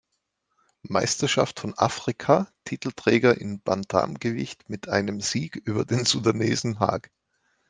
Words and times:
Meisterschaft 0.89 1.59
von 1.59 1.77
Afrika 1.77 2.51
Titelträger 2.65 3.39
im 3.39 3.61
Bantamgewicht 3.61 4.67
mit 4.67 4.87
einem 4.89 5.21
Sieg 5.21 5.57
über 5.57 5.85
den 5.85 6.05
Sudanesen 6.05 6.79
Hag. 6.79 7.11